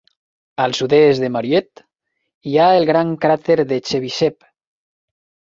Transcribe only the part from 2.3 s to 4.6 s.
hi ha el gran cràter de Chebyshev.